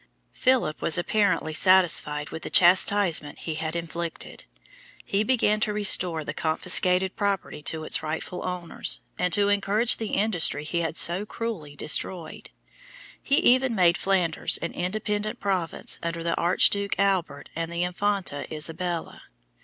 [0.33, 4.45] Philip was apparently satisfied with the chastisement he had inflicted.
[5.05, 10.13] He began to restore the confiscated property to its rightful owners, and to encourage the
[10.15, 12.49] industry he had so cruelly destroyed.
[13.21, 19.21] He even made Flanders an independent province under the Archduke Albert and the Infanta Isabella.